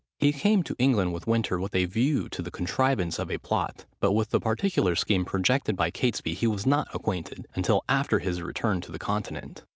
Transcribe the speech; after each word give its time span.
He 0.17 0.31
came 0.33 0.63
to 0.63 0.75
England 0.79 1.13
with 1.13 1.27
Winter, 1.27 1.59
with 1.59 1.75
a 1.75 1.85
view 1.85 2.27
to 2.29 2.41
the 2.41 2.49
contrivance 2.49 3.19
of 3.19 3.29
a 3.29 3.37
plot, 3.37 3.85
but 3.99 4.13
with 4.13 4.31
the 4.31 4.39
particular 4.39 4.95
scheme 4.95 5.25
projected 5.25 5.75
by 5.75 5.91
Catesby 5.91 6.33
he 6.33 6.47
was 6.47 6.65
not 6.65 6.87
acquainted, 6.91 7.45
until 7.53 7.83
after 7.87 8.17
his 8.17 8.41
return 8.41 8.81
from 8.81 8.93
the 8.93 8.97
Continent. 8.97 9.61